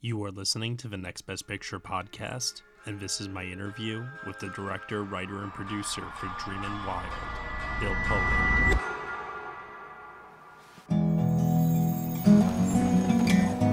[0.00, 4.38] You are listening to the Next Best Picture podcast, and this is my interview with
[4.38, 7.12] the director, writer, and producer for Dreamin' Wild,
[7.80, 8.78] Bill Pohlad.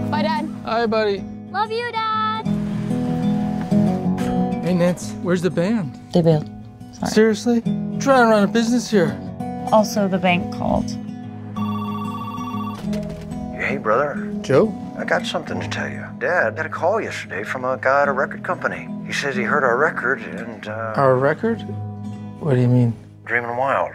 [0.09, 0.49] Bye, Dad.
[0.65, 1.23] Hi, buddy.
[1.51, 2.47] Love you, Dad.
[4.63, 5.99] Hey, Nance, where's the band?
[6.12, 6.49] They bailed.
[6.94, 7.12] Sorry.
[7.12, 7.62] Seriously?
[7.67, 9.15] I'm trying to run a business here.
[9.71, 10.89] Also, the bank called.
[13.62, 14.33] Hey, brother.
[14.42, 14.73] Joe?
[14.97, 16.05] I got something to tell you.
[16.20, 18.88] Dad got a call yesterday from a guy at a record company.
[19.05, 21.58] He says he heard our record and, uh, Our record?
[22.40, 22.94] What do you mean?
[23.26, 23.91] Dreaming Wild.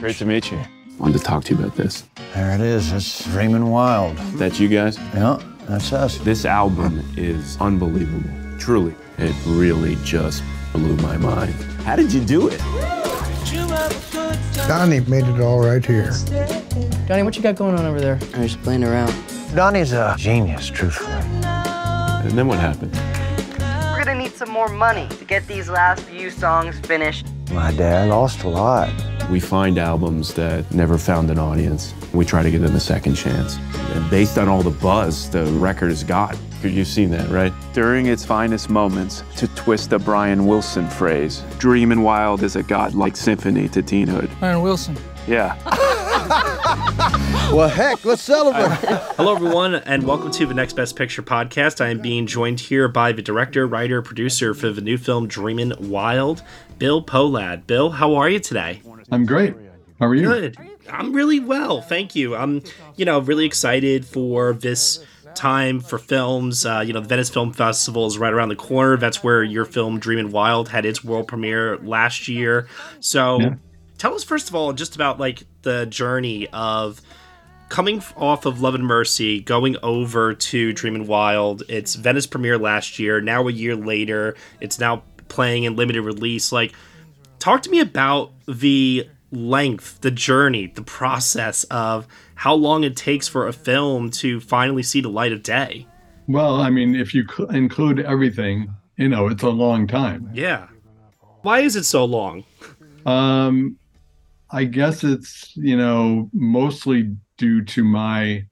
[0.00, 0.58] Great to meet you.
[0.98, 2.04] Wanted to talk to you about this.
[2.32, 2.90] There it is.
[2.92, 4.16] It's Dreaming Wild.
[4.38, 4.96] That's you guys?
[5.14, 5.38] Yeah,
[5.68, 6.16] that's us.
[6.18, 8.30] This album is unbelievable.
[8.58, 8.94] Truly.
[9.18, 11.54] It really just blew my mind.
[11.84, 12.58] How did you do it?
[14.66, 16.10] Donnie made it all right here.
[17.06, 18.18] Johnny, what you got going on over there?
[18.34, 19.12] I'm just playing around.
[19.54, 21.12] Donnie's a genius, truthfully.
[21.12, 22.92] And then what happened?
[23.92, 27.26] We're gonna need some more money to get these last few songs finished.
[27.52, 28.90] My dad lost a lot.
[29.30, 31.94] We find albums that never found an audience.
[32.12, 33.56] We try to give them a second chance.
[33.92, 37.52] And based on all the buzz the record has got, you've seen that, right?
[37.74, 43.16] During its finest moments, to twist a Brian Wilson phrase, Dreamin' Wild is a godlike
[43.16, 44.36] symphony to teenhood.
[44.40, 44.96] Brian Wilson.
[45.28, 45.56] Yeah.
[47.52, 48.68] Well, heck, let's celebrate.
[49.16, 51.80] Hello, everyone, and welcome to the Next Best Picture podcast.
[51.80, 55.74] I am being joined here by the director, writer, producer for the new film Dreamin'
[55.78, 56.42] Wild,
[56.78, 57.66] Bill Pohlad.
[57.68, 58.82] Bill, how are you today?
[59.12, 59.54] I'm great.
[60.00, 60.26] How are you?
[60.26, 60.56] Good.
[60.90, 62.34] I'm really well, thank you.
[62.34, 62.62] I'm,
[62.96, 65.04] you know, really excited for this
[65.36, 66.66] time for films.
[66.66, 68.96] Uh, you know, the Venice Film Festival is right around the corner.
[68.96, 72.66] That's where your film Dreamin' Wild had its world premiere last year.
[72.98, 73.54] So, Yeah.
[73.98, 77.00] Tell us first of all just about like the journey of
[77.68, 81.62] coming off of Love and Mercy, going over to Dreamin' Wild.
[81.68, 83.20] It's Venice premiere last year.
[83.20, 86.52] Now a year later, it's now playing in limited release.
[86.52, 86.72] Like,
[87.38, 92.06] talk to me about the length, the journey, the process of
[92.36, 95.86] how long it takes for a film to finally see the light of day.
[96.28, 100.30] Well, I mean, if you cl- include everything, you know, it's a long time.
[100.32, 100.68] Yeah.
[101.42, 102.44] Why is it so long?
[103.04, 103.78] Um,
[104.54, 108.46] I guess it's, you know, mostly due to my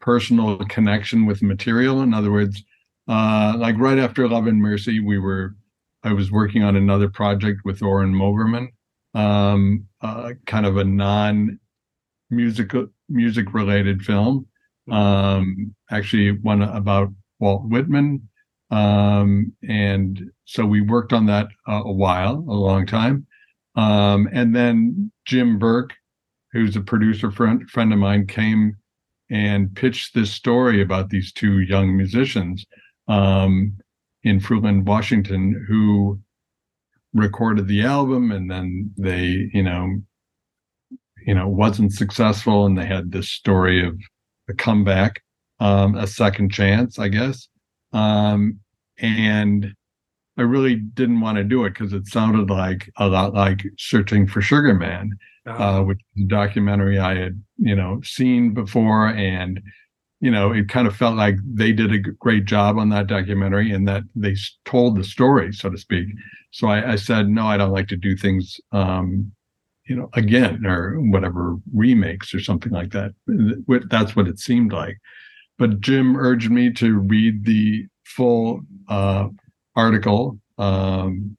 [0.00, 2.02] personal connection with material.
[2.02, 2.62] In other words,
[3.08, 5.56] uh, like right after Love and Mercy, we were,
[6.04, 8.68] I was working on another project with Oren Moverman,
[9.12, 11.58] um, uh, kind of a non
[12.30, 14.46] musical music related film.
[14.92, 17.08] Um, actually one about
[17.40, 18.28] Walt Whitman.
[18.70, 23.26] Um, and so we worked on that uh, a while, a long time.
[23.76, 25.94] Um, and then Jim Burke,
[26.52, 28.76] who's a producer friend, friend of mine, came
[29.30, 32.64] and pitched this story about these two young musicians
[33.06, 33.76] um,
[34.24, 36.20] in Fruitland, Washington, who
[37.14, 40.00] recorded the album and then they, you know,
[41.26, 43.98] you know, wasn't successful and they had this story of
[44.48, 45.22] a comeback,
[45.60, 47.48] um, a second chance, I guess.
[47.92, 48.60] Um,
[48.98, 49.74] and
[50.40, 54.26] I really didn't want to do it because it sounded like a lot like Searching
[54.26, 55.10] for Sugar Man,
[55.44, 59.08] uh, which is a documentary I had, you know, seen before.
[59.08, 59.60] And,
[60.20, 63.70] you know, it kind of felt like they did a great job on that documentary
[63.70, 64.34] and that they
[64.64, 66.08] told the story, so to speak.
[66.52, 69.30] So I, I said, no, I don't like to do things, um,
[69.84, 73.12] you know, again or whatever remakes or something like that.
[73.90, 74.96] That's what it seemed like.
[75.58, 79.28] But Jim urged me to read the full uh,
[79.76, 81.36] article um,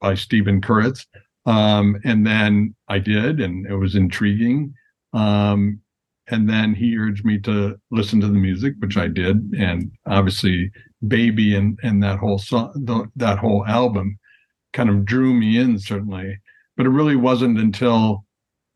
[0.00, 1.06] by Steven Kurutz.
[1.46, 4.74] Um, and then I did, and it was intriguing.
[5.12, 5.80] Um,
[6.28, 10.70] and then he urged me to listen to the music, which I did, and obviously,
[11.06, 14.18] "Baby" and and that whole song, the, that whole album,
[14.72, 16.38] kind of drew me in certainly.
[16.76, 18.24] But it really wasn't until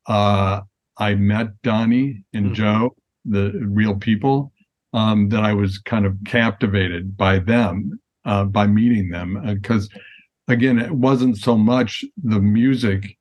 [0.07, 0.63] uh,
[0.99, 2.95] I met Donnie and Joe,
[3.25, 4.53] the real people,
[4.93, 9.89] um, that I was kind of captivated by them, uh, by meeting them, because
[10.49, 13.17] again, it wasn't so much the music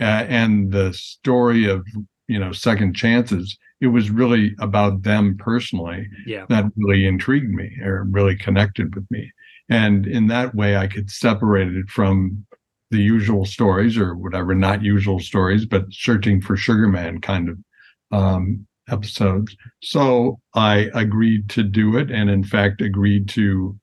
[0.00, 1.86] uh, and the story of
[2.26, 3.56] you know second chances.
[3.80, 6.46] It was really about them personally Yeah.
[6.48, 9.30] that really intrigued me or really connected with me,
[9.68, 12.44] and in that way, I could separate it from
[12.90, 17.58] the usual stories or whatever not usual stories, but searching for Sugar Man kind of
[18.10, 19.54] um, episodes.
[19.82, 23.78] So I agreed to do it, and in fact, agreed to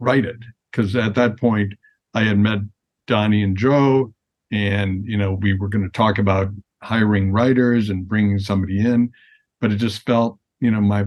[0.00, 0.38] write it
[0.70, 1.74] because at that point
[2.14, 2.60] I had met
[3.06, 4.12] Donnie and Joe,
[4.50, 6.48] and you know we were going to talk about
[6.82, 9.12] hiring writers and bringing somebody in,
[9.60, 11.04] but it just felt you know my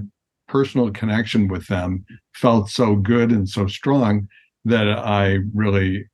[0.48, 4.28] personal connection with them felt so good and so strong
[4.66, 6.06] that I really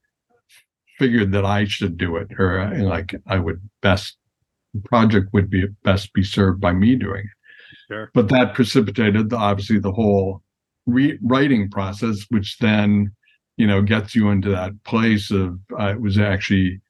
[0.98, 4.18] figured that I should do it, or uh, like I would best
[4.74, 7.88] the project would be best be served by me doing it.
[7.88, 8.12] Sure.
[8.14, 10.44] But that precipitated the, obviously the whole
[10.90, 13.12] rewriting process, which then
[13.58, 16.82] you know gets you into that place of uh, it was actually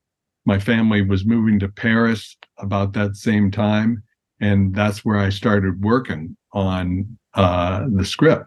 [0.46, 4.04] my family was moving to Paris about that same time,
[4.40, 8.46] and that's where I started working on uh, the script.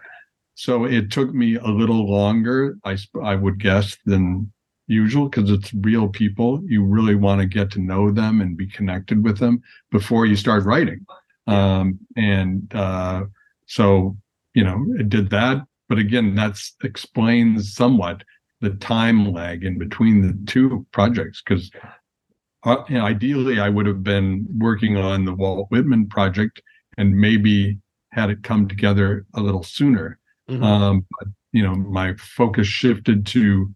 [0.55, 4.53] So it took me a little longer, I I would guess, than
[4.87, 6.63] usual because it's real people.
[6.67, 10.37] You really want to get to know them and be connected with them before you
[10.37, 11.05] start writing.
[11.47, 13.25] Um, and uh,
[13.67, 14.17] so,
[14.55, 15.63] you know, it did that.
[15.89, 18.23] But again, that explains somewhat
[18.61, 21.71] the time lag in between the two projects because
[22.65, 26.63] uh, you know, ideally I would have been working on the Walt Whitman project
[26.97, 27.79] and maybe
[28.13, 30.19] had it come together a little sooner.
[30.49, 30.63] Mhm.
[30.63, 33.73] Um, but, you know, my focus shifted to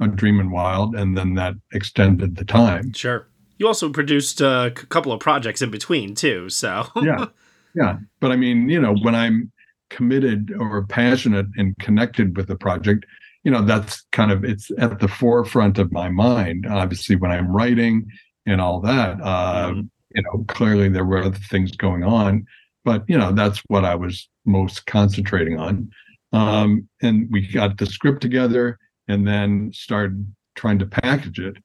[0.00, 2.92] a Dreamin' Wild, and then that extended the time.
[2.92, 3.28] Sure.
[3.58, 7.26] You also produced a c- couple of projects in between too, so Yeah,
[7.74, 7.98] yeah.
[8.20, 9.50] But I mean, you know, when I'm
[9.90, 13.06] committed or passionate and connected with the project,
[13.44, 16.66] you know, that's kind of it's at the forefront of my mind.
[16.66, 18.06] Obviously, when I'm writing
[18.46, 19.74] and all that, uh,
[20.14, 22.46] you know, clearly there were other things going on,
[22.84, 25.90] but you know, that's what I was most concentrating on.
[26.32, 31.56] Um, and we got the script together and then started trying to package it.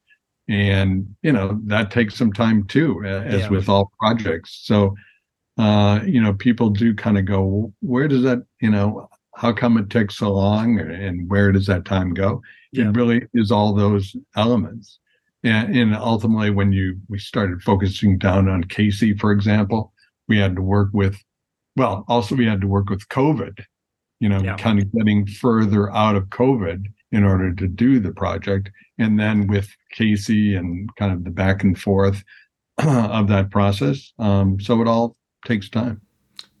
[0.48, 3.48] And, you know, that takes some time too, as Yeah.
[3.48, 4.60] with all projects.
[4.62, 4.94] So,
[5.58, 9.76] uh, you know, people do kind of go, where does that, you know, how come
[9.78, 12.40] it takes so long and where does that time go?
[12.72, 12.88] Yeah.
[12.88, 14.98] It really is all those elements.
[15.42, 19.92] And, and ultimately, when you we started focusing down on Casey, for example,
[20.28, 21.16] we had to work with,
[21.76, 23.62] well, also we had to work with COVID,
[24.20, 24.56] you know, Yeah.
[24.56, 28.70] kind of getting further out of COVID in order to do the project.
[28.98, 32.24] And then with Casey and kind of the back and forth
[32.78, 34.12] of that process.
[34.18, 36.00] Um, so it all takes time.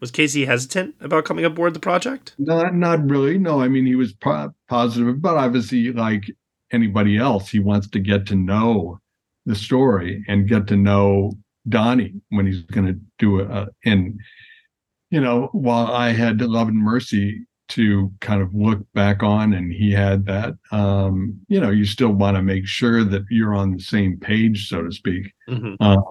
[0.00, 2.34] was Casey hesitant about coming aboard the project?
[2.38, 3.38] Not, not really.
[3.38, 6.24] No, I mean, he was po- positive, but obviously, like
[6.72, 9.00] anybody else, he wants to get to know
[9.46, 11.32] the story and get to know
[11.68, 13.68] Donnie when he's going to do it.
[13.84, 14.18] And,
[15.10, 19.72] you know, while I had Love and Mercy to kind of look back on and
[19.72, 23.72] he had that, um, you know, you still want to make sure that you're on
[23.72, 25.76] the same page, so to speak Mhm.
[25.80, 26.02] um,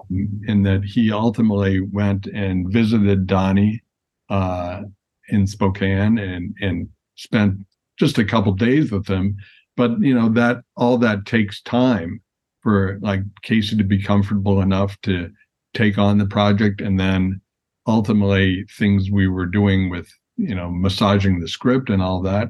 [0.48, 3.82] and that he ultimately went and visited Donnie
[4.30, 4.82] uh,
[5.28, 7.64] in Spokane and and spent
[7.98, 9.36] just a couple days with him.
[9.76, 12.20] But you know that all that takes time
[12.62, 15.30] for like Casey to be comfortable enough to
[15.74, 17.40] take on the project, and then
[17.86, 22.48] ultimately things we were doing with you know massaging the script and all that.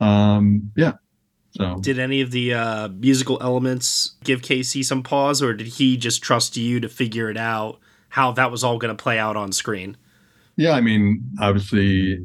[0.00, 0.92] Um, yeah.
[1.50, 5.96] So Did any of the uh, musical elements give Casey some pause, or did he
[5.96, 7.78] just trust you to figure it out
[8.10, 9.96] how that was all going to play out on screen?
[10.56, 12.18] Yeah, I mean, obviously,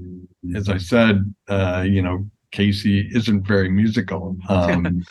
[0.53, 4.35] as I said, uh, you know, Casey isn't very musical.
[4.49, 5.03] Um,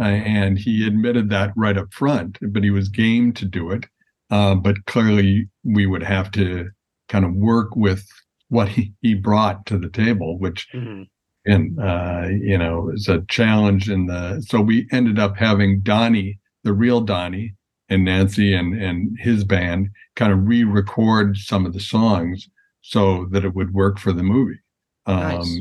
[0.00, 3.84] and he admitted that right up front, but he was game to do it.
[4.30, 6.70] Uh, but clearly, we would have to
[7.08, 8.06] kind of work with
[8.48, 11.06] what he, he brought to the table, which, Mhm.
[11.46, 13.88] and, uh, you know, is a challenge.
[13.90, 17.54] In the so we ended up having Donnie, the real Donnie,
[17.88, 22.48] and Nancy and and his band kind of re-record some of the songs
[22.82, 24.58] so that it would work for the movie.
[25.06, 25.60] Um, Nice.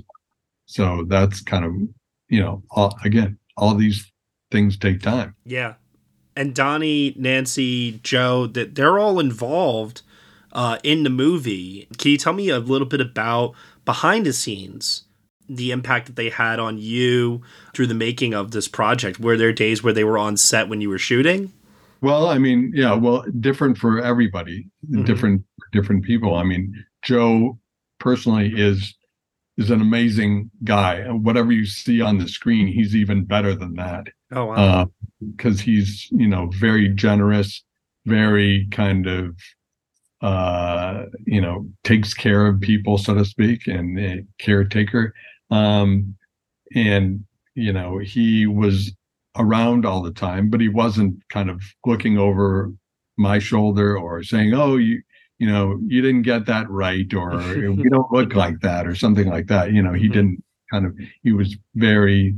[0.66, 1.72] So that's kind of
[2.30, 4.12] you know all, again all these
[4.52, 5.36] things take time.
[5.46, 5.76] Yeah.
[6.36, 10.04] And Donnie, Nancy, Joe, that they're all involved
[10.54, 11.88] uh, in the movie.
[11.98, 13.54] Can you tell me a little bit about
[13.86, 15.04] behind the scenes,
[15.50, 17.42] the impact that they had on you
[17.74, 19.20] through the making of this project?
[19.20, 21.54] Were there days where they were on set when you were shooting?
[22.02, 25.06] Well, I mean, yeah, well, different for everybody, Mhm.
[25.06, 26.36] different different people.
[26.36, 27.60] I mean, Joe
[28.00, 28.94] personally is
[29.58, 31.02] is an amazing guy.
[31.10, 34.08] Whatever you see on the screen, he's even better than that.
[34.32, 34.92] Oh wow.
[35.36, 37.64] because he's you know very generous,
[38.06, 39.36] very kind of
[40.22, 45.14] uh you know takes care of people so to speak and a caretaker.
[45.52, 46.16] Um
[46.76, 47.24] and
[47.56, 48.92] you know he was
[49.38, 52.72] around all the time but he wasn't kind of looking over
[53.18, 55.02] my shoulder or saying oh you
[55.40, 59.28] you know you didn't get that right or you don't look like that or something
[59.30, 59.72] like that.
[59.72, 60.14] You know he Mhm.
[60.14, 62.36] didn't kind of he was very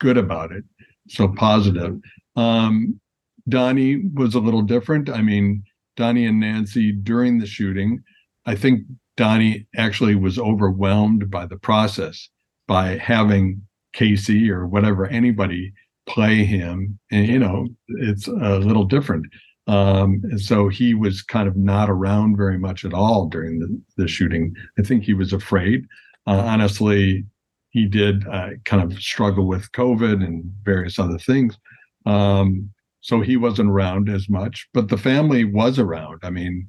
[0.00, 0.64] good about it
[1.08, 1.96] so positive.
[2.36, 3.00] Um
[3.48, 5.08] donnie was a little different.
[5.08, 5.62] I mean
[6.00, 8.02] donnie and nancy during the shooting
[8.46, 8.80] i think
[9.20, 12.30] Donnie actually was overwhelmed by the process
[12.66, 13.60] by having
[13.92, 15.74] Casey or whatever anybody
[16.08, 19.26] play him, and you know it's a little different.
[19.66, 23.80] Um, and so he was kind of not around very much at all during the,
[23.98, 24.54] the shooting.
[24.78, 25.84] I think he was afraid.
[26.26, 27.26] Uh, honestly,
[27.70, 31.58] he did uh, kind of struggle with COVID and various other things.
[32.06, 36.20] Um, so he wasn't around as much, but the family was around.
[36.22, 36.68] I mean,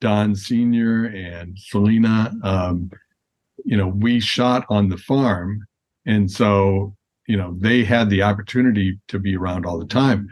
[0.00, 1.06] Don Sr.
[1.06, 2.90] and Selena, um,
[3.64, 5.66] you know, we shot on the farm.
[6.06, 6.94] And so,
[7.26, 10.28] you know, they had the opportunity to be around all the time.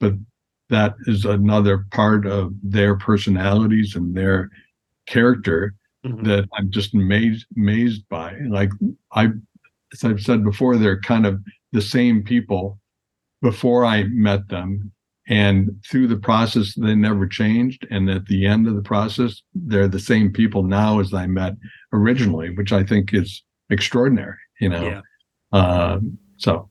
[0.00, 0.14] But
[0.70, 4.50] that is another part of their personalities and their
[5.06, 6.24] character mm-hmm.
[6.24, 8.36] that I'm just amazed amazed by.
[8.48, 8.70] Like
[9.12, 9.30] I
[9.92, 11.42] as I've said before, they're kind of
[11.72, 12.78] the same people
[13.42, 14.92] before I met them.
[15.30, 17.86] And through the process, they never changed.
[17.90, 21.54] And at the end of the process, they're the same people now as I met
[21.92, 24.82] originally, which I think is extraordinary, you know?
[24.82, 25.00] Yeah.
[25.52, 25.98] Uh,
[26.38, 26.70] so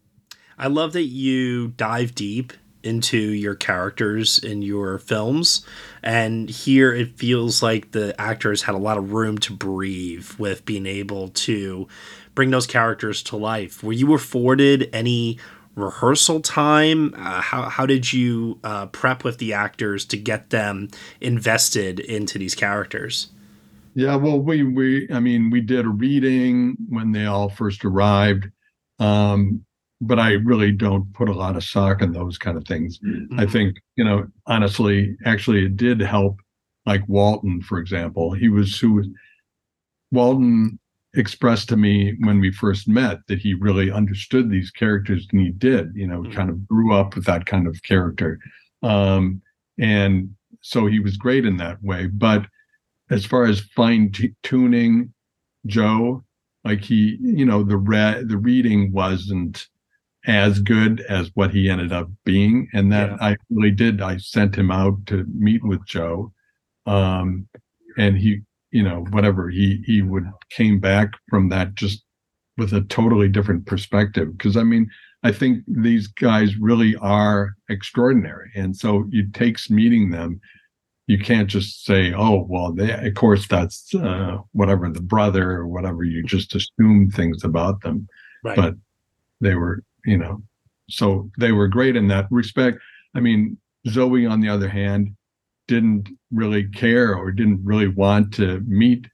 [0.58, 2.52] I love that you dive deep
[2.84, 5.66] into your characters in your films.
[6.02, 10.66] And here it feels like the actors had a lot of room to breathe with
[10.66, 11.88] being able to
[12.34, 13.84] bring those characters to life.
[13.84, 15.38] Were you afforded any
[15.78, 17.14] rehearsal time?
[17.16, 20.90] Uh, how, how did you uh, prep with the actors to get them
[21.22, 23.28] invested into these characters?
[23.94, 28.46] Yeah, well, we, we, I mean, we did a reading when they all first arrived.
[29.00, 29.64] Um,
[30.02, 33.00] but I really don't put a lot of stock in those kind of things.
[33.00, 33.40] Mm-hmm.
[33.40, 36.40] I think, you know, honestly, actually, it did help.
[36.86, 39.08] Like Walton, for example, he was who was
[40.12, 40.80] Walton
[41.18, 45.50] expressed to me when we first met that he really understood these characters and he
[45.50, 46.34] did, you know, mm-hmm.
[46.34, 48.40] kind of grew up with that kind of character.
[48.84, 49.42] Um,
[49.80, 52.08] and so he was great in that way.
[52.08, 52.46] But
[53.10, 55.14] as far as fine t- tuning
[55.66, 56.24] Joe,
[56.64, 59.68] like he, you know, the re- the reading wasn't
[60.26, 62.68] as good as what he ended up being.
[62.74, 63.18] And that yeah.
[63.22, 64.02] I really did.
[64.02, 66.34] I sent him out to meet with Joe.
[66.86, 67.48] Um,
[67.98, 68.42] and he,
[68.78, 72.04] you know, whatever he, he would came back from that just
[72.58, 74.30] with a totally different perspective.
[74.40, 74.90] Cause I mean,
[75.24, 78.52] I think these guys really are extraordinary.
[78.56, 80.40] And so it takes meeting them.
[81.08, 85.68] You can't just say, oh, well, they, of course, that's uh, whatever the brother or
[85.68, 86.04] whatever.
[86.04, 88.08] You just assume things about them.
[88.44, 88.56] Right.
[88.56, 88.76] But
[89.42, 90.42] they were you know,
[90.90, 92.80] so they were great in that respect.
[93.16, 93.58] I mean,
[93.88, 95.16] Zooey, on the other hand,
[95.68, 99.08] didn't really care or didn't really want to meet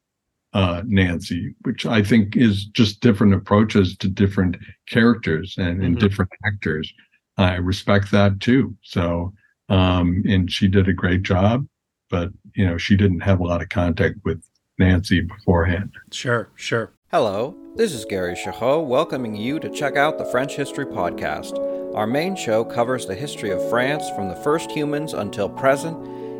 [0.53, 4.57] uh, Nancy, which I think is just different approaches to different
[4.87, 6.07] characters and, and mm-hmm.
[6.07, 6.93] different actors.
[7.37, 8.75] I respect that too.
[8.83, 9.33] So,
[9.69, 11.65] um, and she did a great job,
[12.09, 14.43] but you know, she didn't have a lot of contact with
[14.77, 15.91] Nancy beforehand.
[16.11, 16.93] Sure, sure.
[17.09, 21.57] Hello, this is Gary Chahot welcoming you to check out the French History Podcast.
[21.95, 26.22] Our main show covers the history of France from the first humans until present.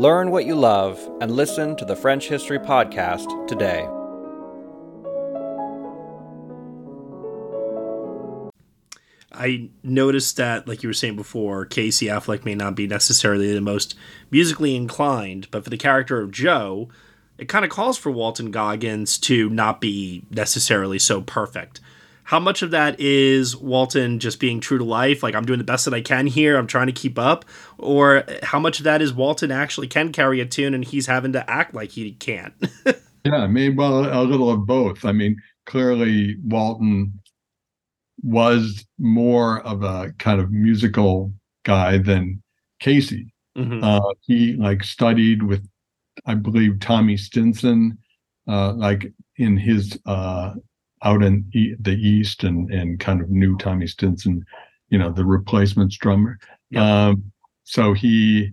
[0.00, 3.86] Learn what you love and listen to the French History Podcast today.
[9.30, 13.60] I noticed that, like you were saying before, Casey Affleck may not be necessarily the
[13.60, 13.94] most
[14.30, 16.88] musically inclined, but for the character of Joe,
[17.36, 21.78] it kind of calls for Walton Goggins to not be necessarily so perfect.
[22.30, 25.64] How much of that is Walton just being true to life, like I'm doing the
[25.64, 27.44] best that I can here, I'm trying to keep up,
[27.76, 31.32] or how much of that is Walton actually can carry a tune and he's having
[31.32, 32.54] to act like he can't?
[33.24, 35.04] yeah, I mean, well, a little of both.
[35.04, 37.20] I mean, clearly Walton
[38.22, 41.32] was more of a kind of musical
[41.64, 42.40] guy than
[42.78, 43.34] Casey.
[43.58, 43.82] Mm-hmm.
[43.82, 45.66] Uh, he like studied with
[46.26, 47.98] I believe Tommy Stinson,
[48.46, 50.52] uh, like in his uh,
[51.02, 54.44] out in e- the East and and kind of knew Tommy Stinson,
[54.88, 56.38] you know, the replacements drummer.
[56.70, 57.08] Yeah.
[57.08, 57.32] Um,
[57.64, 58.52] so he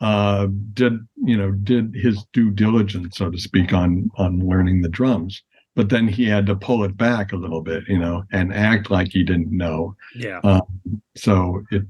[0.00, 4.88] uh, did you know did his due diligence, so to speak, on on learning the
[4.88, 5.42] drums.
[5.74, 8.90] But then he had to pull it back a little bit, you know, and act
[8.90, 9.94] like he didn't know.
[10.14, 10.40] Yeah.
[10.42, 11.82] Um, so it,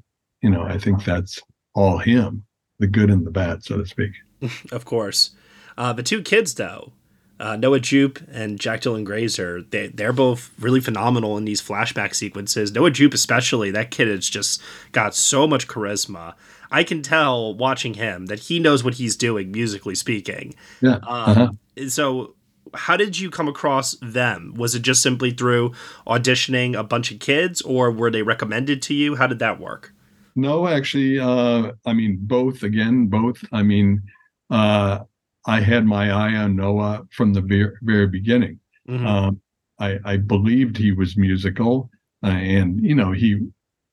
[0.43, 1.41] you know, I think that's
[1.73, 2.45] all him,
[2.81, 4.11] the good and the bad, so to speak.
[4.73, 5.31] of course.
[5.79, 6.93] Uh, the two kids, though,
[7.39, 12.15] Uh, Noah Jupe and Jack Dylan Grazer, they, they're both really phenomenal in these flashback
[12.15, 12.73] sequences.
[12.73, 14.63] Noah Jupe, especially, that kid has just
[14.93, 16.35] got so much charisma.
[16.71, 20.55] I can tell watching him that he knows what he's doing, musically speaking.
[20.81, 20.97] Yeah.
[20.97, 21.49] Um, Uh-huh.
[21.89, 22.35] So,
[22.75, 24.55] how did you come across them?
[24.57, 25.73] Was it just simply through
[26.07, 29.17] auditioning a bunch of kids, or were they recommended to you?
[29.17, 29.93] How did that work?
[30.35, 33.43] No, actually, uh, I mean, both again, both.
[33.53, 34.03] I mean,
[34.51, 35.01] uh,
[35.47, 38.59] I had my eye on Noah from the very, very beginning.
[38.89, 39.07] Mhm.
[39.07, 39.41] Um,
[39.79, 41.91] I, I believed he was musical,
[42.23, 43.47] uh, and you know, he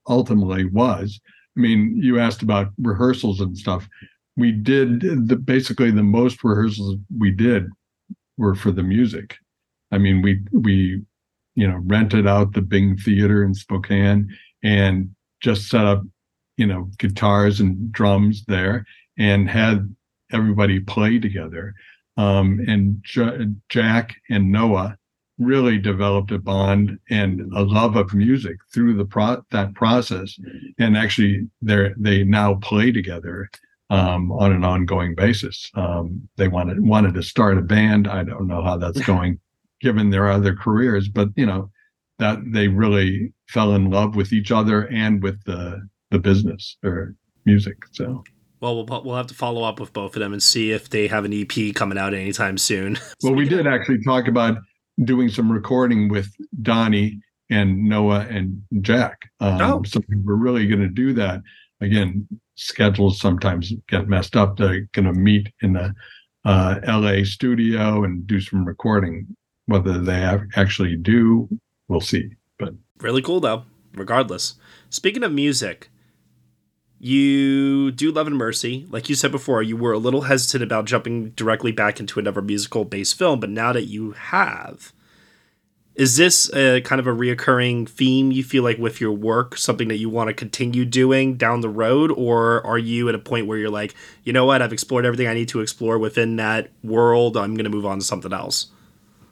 [0.07, 1.19] ultimately was.
[1.55, 3.87] I mean, you asked about rehearsals and stuff.
[4.35, 7.67] We did the basically the most rehearsals we did
[8.37, 9.35] were for the music.
[9.91, 11.01] I mean, we we
[11.55, 14.27] you know rented out the Bing Theater in Spokane
[14.63, 16.01] and just set up
[16.57, 18.85] you know guitars and drums there
[19.17, 19.93] and had
[20.33, 21.73] everybody play together.
[22.17, 24.97] Um, and J- Jack and Noah
[25.39, 30.37] really developed a bond and a love of music through the pro that process.
[30.77, 33.49] And actually, they they now play together
[33.89, 35.69] um, on an ongoing basis.
[35.75, 38.07] Um, they wanted wanted to start a band.
[38.07, 39.39] I don't know how that's going,
[39.81, 41.71] given their other careers, but you know
[42.19, 47.15] that they really fell in love with each other and with the the business or
[47.45, 47.77] music.
[47.91, 48.23] So.
[48.63, 51.07] Well, we'll we'll have to follow up with both of them and see if they
[51.07, 52.97] have an EP coming out anytime soon.
[53.21, 54.57] Well, we did actually talk about
[55.03, 56.29] doing some recording with
[56.61, 59.29] Donnie and Noah and Jack.
[59.41, 59.83] Um, Oh.
[59.83, 61.41] So we we're really going to do that.
[61.81, 64.55] Again, schedules sometimes get messed up.
[64.55, 65.93] They're going to meet in the
[66.45, 69.27] uh, LA studio and do some recording.
[69.65, 71.49] Whether they actually do,
[71.89, 72.29] we'll see.
[72.59, 74.55] But Really cool though, regardless.
[74.89, 75.89] Speaking of music,
[77.03, 78.87] you do Love and Mercy.
[78.89, 82.41] Like you said before, you were a little hesitant about jumping directly back into another
[82.41, 84.93] musical based film, but now that you have,
[85.95, 89.89] is this a kind of a reoccurring theme you feel like with your work, something
[89.89, 92.09] that you want to continue doing down the road?
[92.11, 95.27] Or are you at a point where you're like, you know what, I've explored everything
[95.27, 98.67] I need to explore within that world, I'm going to move on to something else?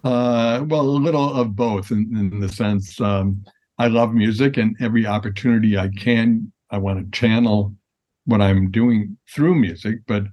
[0.04, 3.46] Uh, well, a little of both in, in the sense um,
[3.78, 7.76] I love music, and every opportunity I can, I want to channel
[8.26, 10.24] what I'm doing through music, but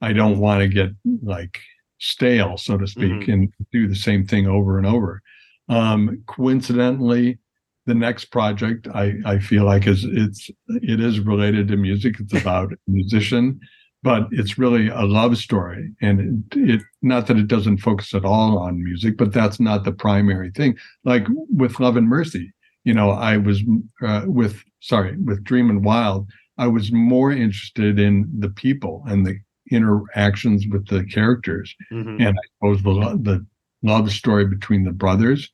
[0.00, 0.90] I don't want to get
[1.22, 1.58] like
[1.98, 3.32] stale, so to speak, Mhm.
[3.32, 5.20] and do the same thing over and over.
[5.68, 7.38] Um, coincidentally,
[7.86, 12.20] the next project I, I feel like is it's it is related to music.
[12.20, 13.58] It's about a musician,
[14.02, 15.92] but it's really a love story.
[16.00, 19.84] And it, it not that it doesn't focus at all on music, but that's not
[19.84, 20.76] the primary thing.
[21.04, 22.52] Like with Love and Mercy,
[22.84, 23.62] you know, I was
[24.02, 26.28] uh, with sorry with Dreamin' Wild.
[26.56, 29.38] I was more interested in the people and the
[29.70, 32.20] interactions with the characters, Mhm.
[32.20, 33.46] and I suppose the the
[33.82, 35.50] love story between the brothers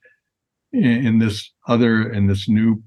[0.73, 2.83] in, in this other in this new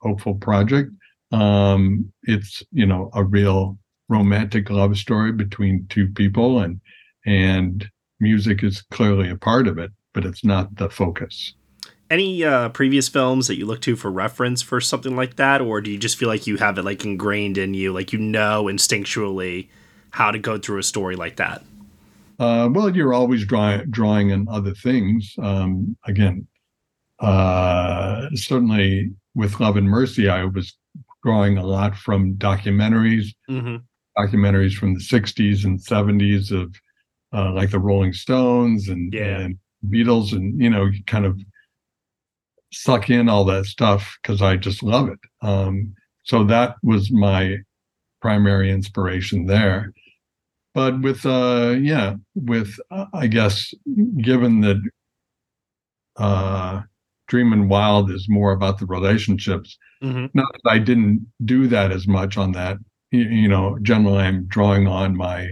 [0.00, 0.90] hopeful project.
[1.32, 6.80] Um, it's you know a real romantic love story between two people, and
[7.26, 7.88] and
[8.20, 11.54] music is clearly a part of it, but it's not the focus.
[12.10, 15.80] Any uh, previous films that you look to for reference for something like that, or
[15.80, 18.64] do you just feel like you have it like ingrained in you, like you know
[18.64, 19.68] instinctually
[20.10, 21.62] how to go through a story like that?
[22.38, 25.34] Uh, well, you're always drawing drawing on other things.
[25.42, 26.46] Um, again,
[27.20, 30.76] uh, certainly with Love and Mercy, I was
[31.24, 33.76] drawing a lot from documentaries, Mm-hmm.
[34.16, 36.74] documentaries from the '60s and '70s of
[37.32, 39.40] uh, like the Rolling Stones and, Yeah.
[39.40, 41.38] and Beatles, and you know, kind of
[42.72, 45.18] suck in all that stuff because I just love it.
[45.42, 47.56] Um, so that was my
[48.20, 49.92] primary inspiration there
[50.74, 53.72] but with uh yeah with uh, i guess
[54.20, 54.76] given that
[56.16, 56.82] uh
[57.28, 60.26] Dreamin' Wild is more about the relationships Mm-hmm.
[60.32, 62.76] not that i didn't do that as much on that
[63.10, 65.48] you, you know generally i'm drawing on my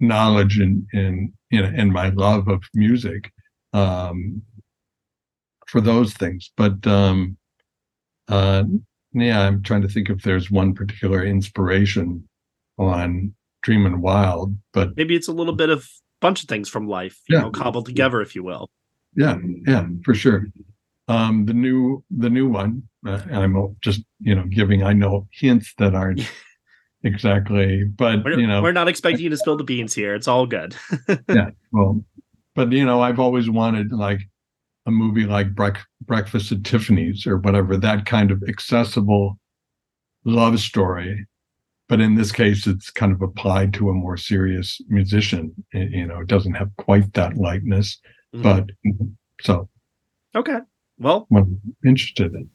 [0.00, 3.32] knowledge and and you know and my love of music
[3.72, 4.42] um
[5.70, 7.36] for those things but um
[8.28, 8.64] uh
[9.12, 12.26] yeah i'm trying to think if there's one particular inspiration
[12.78, 15.86] on Dreamin' Wild but Maybe it's a little bit of
[16.20, 17.42] bunch of things from life, you Yeah.
[17.42, 18.70] know, cobbled together, if you will.
[19.16, 20.46] yeah yeah for sure
[21.08, 25.26] um the new the new one uh, and i'm just you know giving i know
[25.32, 26.22] hints that aren't
[27.02, 30.14] exactly but We're, you know we're not expecting you to spill the beans here.
[30.14, 30.76] It's all good.
[31.28, 32.04] yeah well
[32.54, 34.20] but you know i've always wanted like
[34.86, 35.48] a movie like
[36.02, 39.38] breakfast at tiffany's or whatever that kind of accessible
[40.24, 41.26] love story
[41.88, 45.52] but in this case, it's kind of applied to a more serious musician.
[45.74, 47.98] Y- You know, it doesn't have quite that lightness,
[48.32, 48.42] Mhm.
[48.44, 48.70] but
[49.40, 49.68] so
[50.36, 50.60] Okay.
[50.98, 52.48] Well, I'm interested in.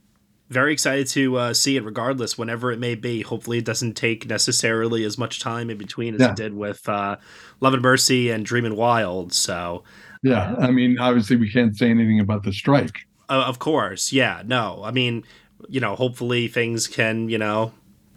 [0.56, 3.22] Very excited to uh, see it regardless, whenever it may be.
[3.22, 6.32] Hopefully, it doesn't take necessarily as much time in between as Yeah.
[6.32, 7.18] it did with uh,
[7.62, 9.32] Love and Mercy and Dreamin' Wild.
[9.34, 9.84] So,
[10.24, 13.06] Yeah, I mean, obviously, we can't say anything about the strike.
[13.30, 14.82] uh, of course, yeah, no.
[14.84, 15.24] I mean,
[15.70, 17.72] you know, hopefully things can, you know,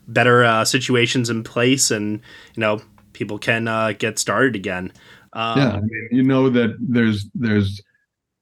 [0.06, 2.20] better uh, situations in place and,
[2.54, 2.80] you know,
[3.12, 4.92] people can uh, get started again.
[5.34, 7.82] Um, yeah, I mean, you know that there's there's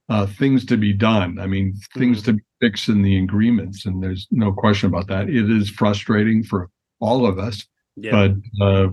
[0.09, 1.38] uh, things to be done.
[1.38, 5.29] I mean, things to fix in the agreements, and there's no question about that.
[5.29, 7.66] It is frustrating for all of us,
[7.97, 8.12] Yeah.
[8.59, 8.88] but uh,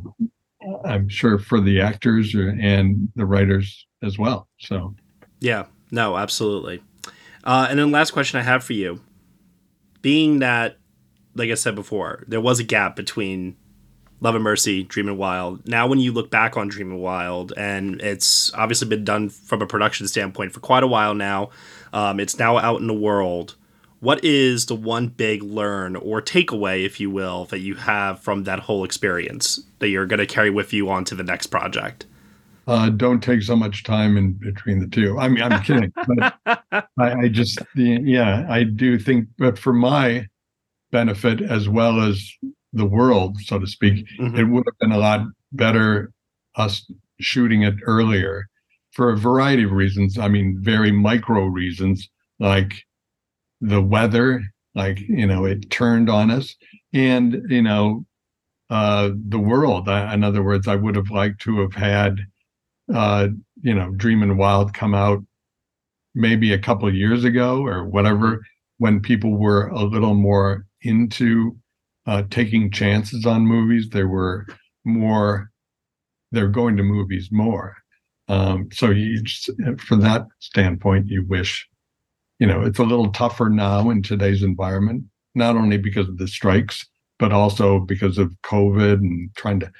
[0.86, 4.48] I'm sure for the actors and the writers as well.
[4.60, 4.96] So,
[5.40, 6.82] Yeah, no, absolutely.
[7.44, 9.02] Uh, and then last question I have for you,
[10.02, 10.78] being that,
[11.36, 13.56] like I said before, there was a gap between
[14.24, 15.68] Love and Mercy, Dreamin' Wild.
[15.68, 19.68] Now, when you look back on Dreamin' Wild, and it's obviously been done from a
[19.68, 21.50] production standpoint for quite a while now,
[21.92, 23.56] um, it's now out in the world.
[24.00, 28.46] What is the one big learn or takeaway, if you will, that you have from
[28.46, 32.06] that whole experience that you're going to carry with you onto the next project?
[32.68, 35.20] uh, don't take so much time in between the two.
[35.20, 36.34] I mean, I'm kidding, but
[36.98, 40.28] I, I just, yeah, I do think, but for my
[40.92, 42.32] benefit as well as
[42.74, 46.12] the world, so to speak, it would have been a lot better
[46.56, 48.48] us shooting it earlier
[48.92, 50.18] for a variety of reasons.
[50.18, 52.10] I mean, very micro reasons
[52.40, 52.74] like
[53.62, 54.42] the weather,
[54.76, 56.56] like, you know, it turned on us
[56.94, 58.06] and, you know,
[58.70, 59.88] uh, the world.
[59.88, 62.20] I, in other words, I would have liked to have had
[62.94, 63.28] uh,
[63.62, 65.24] you know, Dreamin' Wild come out
[66.16, 68.42] maybe a couple of years ago or whatever,
[68.78, 71.58] when people were a little more into
[72.06, 73.90] uh, taking chances on movies.
[73.90, 74.46] They were
[74.86, 75.50] more,
[76.32, 77.76] they're going to movies more.
[78.28, 81.68] Um, so you just, from that standpoint, you wish,
[82.40, 85.04] you know, it's a little tougher now in today's environment,
[85.36, 86.86] not only because of the strikes,
[87.20, 89.72] but also because of COVID and trying to,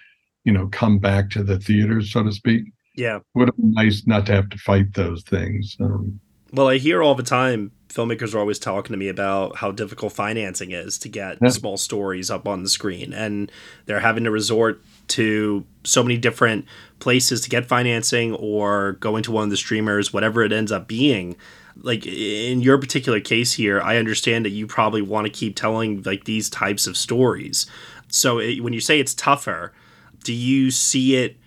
[0.44, 3.20] you know, come back to the theaters, so to speak Yeah.
[3.34, 5.76] would have been nice not to have to fight those things.
[5.80, 6.20] Um,
[6.54, 10.14] Well, I hear all the time filmmakers are always talking to me about how difficult
[10.14, 11.50] financing is to get Yeah.
[11.50, 13.14] small stories up on the screen.
[13.14, 13.52] And
[13.86, 16.66] they're having to resort to so many different
[17.00, 20.88] places to get financing or go into one of the streamers, whatever it ends up
[20.88, 21.36] being.
[21.82, 26.02] Like in your particular case here, I understand that you probably want to keep telling
[26.04, 27.68] like these types of stories.
[28.08, 29.72] So it, when you say it's tougher,
[30.24, 31.38] do you see it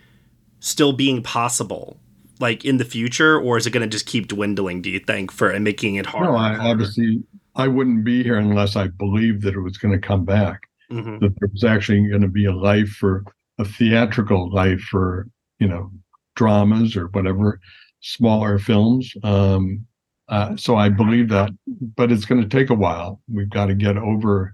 [0.61, 1.99] still being possible
[2.41, 5.33] like in the future or is it going to just keep dwindling do you think
[5.33, 6.63] for and making it harder no, I harder?
[6.63, 7.23] obviously
[7.57, 10.61] I wouldn't be here unless I believed that it was going to come back.
[10.91, 11.21] Mhm.
[11.21, 13.25] That there was actually going to be a life for
[13.59, 15.27] a theatrical life for
[15.59, 15.91] you know
[16.37, 17.59] dramas or whatever
[18.01, 19.13] smaller films.
[19.25, 19.87] Um,
[20.29, 21.51] uh, so I believe that,
[21.97, 23.21] but it's going to take a while.
[23.33, 24.53] We've got to get over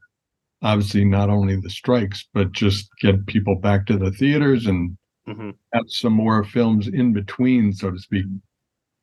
[0.62, 4.96] obviously not only the strikes, but just get people back to the theaters and
[5.28, 5.54] Mhm.
[5.72, 8.26] have some more films in between, so to speak,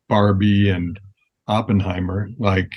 [0.08, 0.98] Barbie and
[1.48, 2.72] Oppenheimer, like,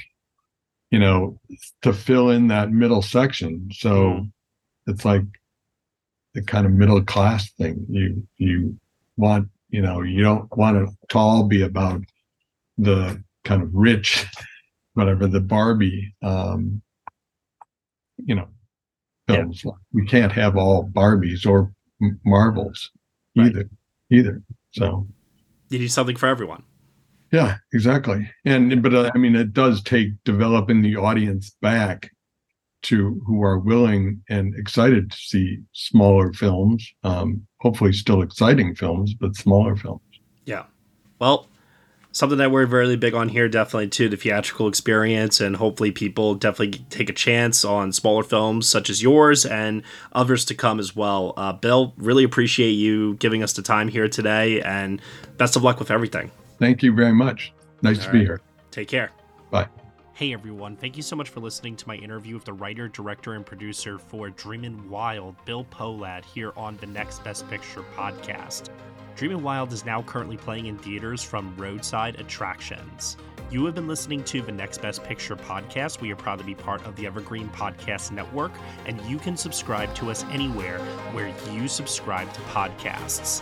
[0.91, 1.39] you know,
[1.82, 3.69] to fill in that middle section.
[3.73, 4.27] So
[4.88, 5.23] it's like
[6.34, 7.86] the kind of middle class thing.
[7.89, 8.77] You you
[9.17, 12.01] want, you know, you don't want it to all be about
[12.77, 14.25] the kind of rich,
[14.93, 16.82] whatever the Barbie um,
[18.17, 18.47] you know,
[19.27, 19.63] films.
[19.93, 22.19] We can't have all Barbies or M-
[23.37, 23.69] Either,
[24.11, 24.41] either.
[24.71, 25.07] So
[25.69, 26.63] you need something for everyone
[27.33, 28.29] yeah, exactly.
[28.45, 32.11] And but uh, I mean, it does take developing the audience back
[32.83, 36.87] to who are willing and excited to see smaller films.
[37.03, 40.01] Um, hopefully, still exciting films, but smaller films.
[40.45, 40.65] yeah
[41.17, 41.47] well
[42.13, 46.36] something that we're really big on here definitely too the theatrical experience and hopefully people
[46.36, 50.95] definitely take a chance on smaller films such as yours and others to come as
[50.95, 55.02] well uh, bill really appreciate you giving us the time here today and
[55.38, 56.32] best of luck with everything
[56.63, 57.52] Thank you very much.
[57.82, 58.39] Nice All to be here.
[58.71, 59.12] Take care.
[59.52, 59.67] Bye.
[60.15, 63.34] Hey everyone, thank you so much for listening to my interview with the writer, director,
[63.34, 68.69] and producer for Dreamin' Wild, Bill Pohlad, here on the Next Best Picture podcast.
[69.15, 73.17] Dreamin' Wild is now currently playing in theaters from Roadside Attractions.
[73.49, 75.99] You have been listening to the Next Best Picture podcast.
[75.99, 78.52] We are proud to be part of the Evergreen Podcast Network,
[78.86, 80.78] and you can subscribe to us anywhere
[81.13, 83.41] where you subscribe to podcasts.